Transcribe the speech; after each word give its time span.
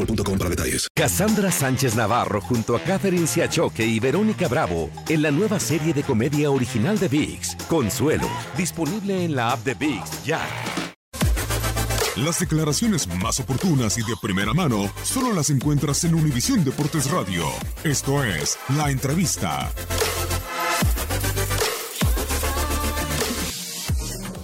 boostmobile.com 0.00 0.38
para 0.38 0.50
detalles. 0.50 0.88
Cassandra 0.94 1.50
Sánchez 1.50 1.94
Navarro 1.94 2.40
junto 2.40 2.76
a 2.76 2.80
Catherine 2.80 3.26
Siachoque 3.26 3.84
y 3.84 4.00
Verónica 4.00 4.48
Bravo 4.48 4.90
en 5.08 5.22
la 5.22 5.30
nueva 5.30 5.60
serie 5.60 5.92
de 5.92 6.02
comedia 6.02 6.50
original 6.50 6.98
de 6.98 7.08
VIX, 7.08 7.56
Consuelo, 7.68 8.28
disponible 8.56 9.24
en 9.24 9.34
la 9.34 9.52
app 9.52 9.64
de 9.64 9.74
VIX 9.74 10.24
ya. 10.24 10.40
Las 12.16 12.40
declaraciones 12.40 13.06
más 13.22 13.40
oportunas 13.40 13.96
y 13.96 14.02
de 14.02 14.14
primera 14.20 14.52
mano 14.52 14.90
solo 15.04 15.32
las 15.32 15.48
encuentras 15.48 16.04
en 16.04 16.14
Univisión 16.14 16.64
Deportes 16.64 17.10
Radio. 17.10 17.44
Esto 17.84 18.24
es 18.24 18.58
La 18.76 18.90
Entrevista. 18.90 19.70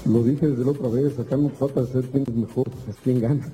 Lo 0.07 0.23
dije 0.23 0.47
desde 0.47 0.65
la 0.65 0.71
otra 0.71 0.89
vez, 0.89 1.19
acá 1.19 1.37
no 1.37 1.51
trata 1.51 1.83
de 1.83 1.93
ser 1.93 2.05
quién 2.11 2.25
es 2.27 2.35
mejor, 2.35 2.71
es 2.89 2.97
quién 3.03 3.21
gana. 3.21 3.53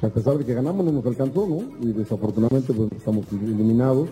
A 0.00 0.08
pesar 0.08 0.38
de 0.38 0.44
que 0.44 0.54
ganamos 0.54 0.84
no 0.84 0.92
nos 0.92 1.06
alcanzó, 1.06 1.46
¿no? 1.46 1.62
Y 1.80 1.92
desafortunadamente 1.92 2.72
pues 2.72 2.92
estamos 2.92 3.24
eliminados. 3.32 4.08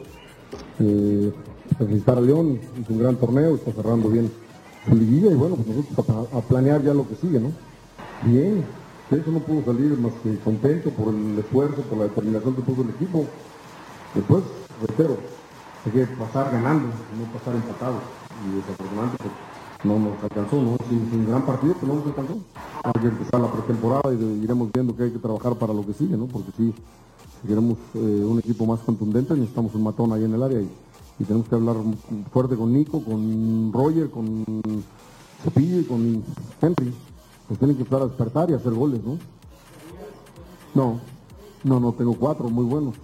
Eh, 0.81 1.33
felicitar 1.79 2.19
a 2.19 2.21
León, 2.21 2.59
hizo 2.81 2.93
un 2.93 2.99
gran 2.99 3.17
torneo, 3.17 3.55
está 3.55 3.73
cerrando 3.73 4.09
bien 4.09 4.31
su 4.89 4.95
liguilla 4.95 5.31
y 5.31 5.35
bueno, 5.35 5.57
pues 5.57 5.69
nosotros 5.69 6.29
a, 6.33 6.39
a 6.39 6.41
planear 6.41 6.83
ya 6.83 6.95
lo 6.95 7.09
que 7.09 7.15
sigue, 7.17 7.41
¿no? 7.41 7.51
Bien, 8.25 8.65
de 9.11 9.19
eso 9.21 9.31
no 9.31 9.39
pudo 9.41 9.65
salir 9.65 9.97
más 9.99 10.13
que 10.23 10.37
contento 10.39 10.91
por 10.91 11.15
el 11.15 11.39
esfuerzo, 11.39 11.83
por 11.83 11.99
la 11.99 12.05
determinación 12.05 12.57
que 12.57 12.63
puso 12.63 12.83
el 12.83 12.91
equipo. 12.91 13.25
Después, 14.15 14.43
reitero, 14.87 15.17
hay 15.85 15.93
que 15.93 16.07
pasar 16.17 16.51
ganando, 16.51 16.87
no 16.87 17.39
pasar 17.39 17.55
empatados. 17.55 18.03
Y 18.45 18.57
desafortunadamente 18.57 19.19
pues, 19.19 19.85
no 19.85 19.99
nos 19.99 20.23
alcanzó, 20.23 20.57
¿no? 20.63 20.75
Es 20.75 21.13
un 21.13 21.27
gran 21.29 21.47
partido, 21.47 21.75
pero 21.81 21.87
no 21.93 21.99
nos 22.01 22.07
alcanzó. 22.07 22.39
Hay 22.87 23.03
que 23.03 23.09
empezar 23.09 23.41
la 23.41 23.51
pretemporada 23.51 24.15
y 24.15 24.45
iremos 24.45 24.71
viendo 24.73 24.95
que 24.95 25.03
hay 25.03 25.11
que 25.11 25.19
trabajar 25.19 25.57
para 25.57 25.75
lo 25.75 25.85
que 25.85 25.93
sigue, 25.93 26.17
¿no? 26.17 26.27
Porque 26.27 26.53
si 26.57 26.73
queremos 27.45 27.79
eh, 27.95 27.99
un 27.99 28.39
equipo 28.39 28.65
más 28.65 28.79
contundente, 28.81 29.35
necesitamos 29.35 29.75
un 29.75 29.83
matón 29.83 30.13
ahí 30.13 30.23
en 30.23 30.35
el 30.35 30.43
área 30.43 30.61
y, 30.61 30.71
tenemos 31.25 31.49
que 31.49 31.55
hablar 31.55 31.77
fuerte 32.31 32.57
con 32.57 32.73
Nico, 32.73 33.03
con 33.03 33.73
Roger, 33.73 34.11
con 34.11 34.45
Cepillo 35.43 35.81
y 35.81 35.85
con 35.85 36.23
Henry. 36.61 36.93
Pues 37.49 37.59
tienen 37.59 37.77
que 37.77 37.83
empezar 37.83 38.03
a 38.03 38.07
despertar 38.07 38.51
y 38.51 38.55
hacer 38.55 38.73
goles, 38.73 39.01
¿no? 39.03 39.19
No, 40.75 41.01
no, 41.65 41.81
no, 41.81 41.93
tengo 41.93 42.15
cuatro 42.15 42.51
muy 42.51 42.67
buenos. 42.67 42.95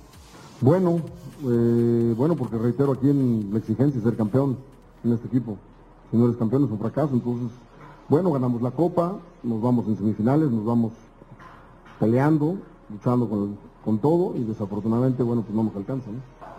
Bueno, 0.61 1.01
eh, 1.45 2.15
bueno, 2.17 2.37
porque 2.37 2.59
reitero 2.59 2.93
aquí 2.93 3.09
en 3.09 3.49
la 3.51 3.59
exigencia 3.59 4.01
ser 4.01 4.15
campeón 4.15 4.59
en 5.03 5.13
este 5.13 5.27
equipo. 5.27 5.57
Si 6.11 6.17
no 6.17 6.27
eres 6.27 6.37
campeón 6.37 6.65
es 6.65 6.71
un 6.71 6.79
fracaso, 6.79 7.15
entonces, 7.15 7.49
bueno, 8.13 8.31
ganamos 8.31 8.61
la 8.61 8.73
copa, 8.73 9.17
nos 9.43 9.63
vamos 9.63 9.87
en 9.89 9.97
semifinales, 9.97 10.51
nos 10.51 10.67
vamos 10.67 10.93
peleando, 11.99 12.59
luchando 12.91 13.27
con, 13.27 13.57
con 13.83 13.97
todo 14.01 14.37
y 14.37 14.45
desafortunadamente, 14.45 15.23
bueno, 15.23 15.41
pues 15.41 15.55
no 15.55 15.63
nos 15.63 15.75
alcanza, 15.75 16.11
¿no? 16.11 16.19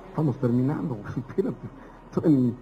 Estamos 0.09 0.35
terminando, 0.37 0.97
espérate. 1.15 2.27
Ni, 2.27 2.55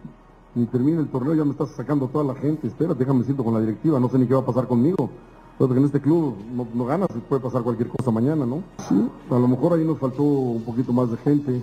ni 0.55 0.65
termina 0.65 0.99
el 0.99 1.07
torneo, 1.07 1.33
ya 1.35 1.45
me 1.45 1.51
estás 1.51 1.69
sacando 1.69 2.09
toda 2.09 2.25
la 2.25 2.35
gente, 2.35 2.67
espérate, 2.67 2.99
déjame 2.99 3.23
siento 3.23 3.45
con 3.45 3.53
la 3.53 3.61
directiva, 3.61 3.97
no 3.97 4.09
sé 4.09 4.19
ni 4.19 4.27
qué 4.27 4.33
va 4.33 4.41
a 4.41 4.45
pasar 4.45 4.67
conmigo. 4.67 5.09
Porque 5.57 5.77
en 5.77 5.85
este 5.85 6.01
club 6.01 6.35
no, 6.53 6.67
no 6.73 6.83
ganas 6.83 7.07
puede 7.29 7.41
pasar 7.41 7.61
cualquier 7.61 7.87
cosa 7.87 8.11
mañana, 8.11 8.45
¿no? 8.45 8.61
Sí, 8.89 9.09
a 9.29 9.39
lo 9.39 9.47
mejor 9.47 9.71
ahí 9.71 9.85
nos 9.85 9.99
faltó 9.99 10.23
un 10.23 10.63
poquito 10.63 10.91
más 10.91 11.09
de 11.09 11.15
gente 11.15 11.61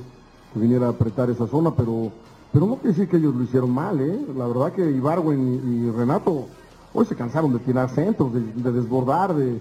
que 0.54 0.58
viniera 0.58 0.86
a 0.86 0.90
apretar 0.90 1.28
esa 1.28 1.46
zona, 1.46 1.74
pero, 1.74 2.10
pero 2.54 2.64
no 2.64 2.76
quiere 2.76 2.88
decir 2.88 3.06
que 3.06 3.18
ellos 3.18 3.34
lo 3.34 3.42
hicieron 3.42 3.70
mal, 3.70 4.00
¿eh? 4.00 4.18
La 4.34 4.46
verdad 4.46 4.72
que 4.72 4.90
Ibarwen 4.90 5.60
y 5.66 5.90
Renato 5.90 6.46
hoy 6.92 7.06
se 7.06 7.16
cansaron 7.16 7.52
de 7.52 7.58
tirar 7.60 7.88
centros, 7.90 8.32
de, 8.32 8.40
de 8.40 8.72
desbordar, 8.72 9.34
de, 9.34 9.60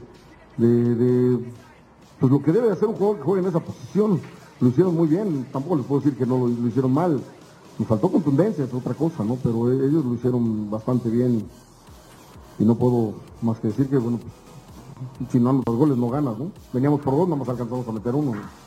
pues 2.20 2.32
lo 2.32 2.42
que 2.42 2.52
debe 2.52 2.68
de 2.68 2.74
hacer 2.74 2.88
un 2.88 2.96
jugador 2.96 3.18
que 3.18 3.24
juegue 3.24 3.42
en 3.42 3.50
esa 3.50 3.60
posición. 3.60 4.20
Lo 4.60 4.70
hicieron 4.70 4.96
muy 4.96 5.08
bien, 5.08 5.46
tampoco 5.52 5.76
les 5.76 5.86
puedo 5.86 6.02
decir 6.02 6.18
que 6.18 6.26
no 6.26 6.48
lo, 6.48 6.68
hicieron 6.68 6.92
mal. 6.94 7.22
Nos 7.78 7.88
faltó 7.88 8.12
contundencia, 8.12 8.66
es 8.66 8.74
otra 8.74 8.96
cosa, 8.96 9.24
¿no? 9.24 9.36
Pero 9.36 9.72
e- 9.72 9.88
ellos 9.88 10.04
lo 10.04 10.16
hicieron 10.16 10.70
bastante 10.72 11.10
bien 11.10 11.48
y 12.58 12.66
no 12.66 12.76
puedo 12.76 13.14
más 13.42 13.60
que 13.60 13.68
decir 13.68 13.88
que, 13.88 13.98
bueno, 13.98 14.18
pues, 14.18 15.32
si 15.32 15.40
no 15.40 15.52
anotas 15.52 15.76
goles 15.76 15.98
no 15.98 16.10
ganas, 16.10 16.40
¿no? 16.40 16.52
Veníamos 16.74 17.02
por 17.02 17.14
dos, 17.16 17.28
nada 17.28 17.38
más 17.40 17.50
alcanzamos 17.50 17.88
a 17.88 17.92
meter 17.92 18.16
uno. 18.16 18.32
¿no? 18.32 18.67